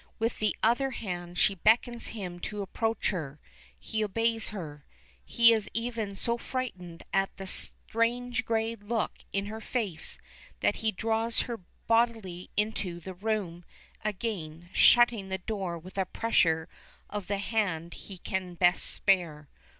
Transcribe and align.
With 0.17 0.39
the 0.39 0.55
other 0.63 0.89
hand 0.89 1.37
she 1.37 1.53
beckons 1.53 2.07
him 2.07 2.39
to 2.49 2.63
approach 2.63 3.11
her. 3.11 3.39
He 3.77 4.03
obeys 4.03 4.47
her. 4.47 4.83
He 5.23 5.53
is 5.53 5.69
even 5.75 6.15
so 6.15 6.39
frightened 6.39 7.03
at 7.13 7.37
the 7.37 7.45
strange 7.45 8.43
gray 8.43 8.73
look 8.73 9.19
in 9.31 9.45
her 9.45 9.61
face 9.61 10.17
that 10.61 10.77
he 10.77 10.91
draws 10.91 11.41
her 11.41 11.57
bodily 11.85 12.49
into 12.57 12.99
the 12.99 13.13
room 13.13 13.63
again, 14.03 14.71
shutting 14.73 15.29
the 15.29 15.37
door 15.37 15.77
with 15.77 15.99
a 15.99 16.07
pressure 16.07 16.67
of 17.07 17.27
the 17.27 17.37
hand 17.37 17.93
he 17.93 18.17
can 18.17 18.55
best 18.55 18.83
spare. 18.87 19.49